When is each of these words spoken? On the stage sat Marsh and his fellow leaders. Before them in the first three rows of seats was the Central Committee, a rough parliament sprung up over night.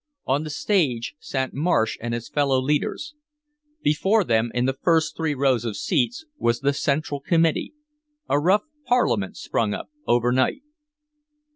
On 0.25 0.43
the 0.43 0.49
stage 0.49 1.13
sat 1.19 1.53
Marsh 1.53 1.95
and 2.01 2.15
his 2.15 2.27
fellow 2.27 2.59
leaders. 2.59 3.13
Before 3.83 4.23
them 4.23 4.49
in 4.55 4.65
the 4.65 4.73
first 4.81 5.15
three 5.15 5.35
rows 5.35 5.63
of 5.63 5.77
seats 5.77 6.25
was 6.39 6.61
the 6.61 6.73
Central 6.73 7.19
Committee, 7.19 7.75
a 8.27 8.39
rough 8.39 8.63
parliament 8.87 9.37
sprung 9.37 9.75
up 9.75 9.89
over 10.07 10.31
night. 10.31 10.63